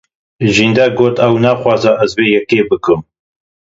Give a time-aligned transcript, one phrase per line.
[0.53, 3.01] Jîndar got ew naxwaze ez vê yekê bikim.